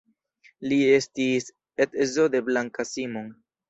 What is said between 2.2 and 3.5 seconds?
de Blanka Simon.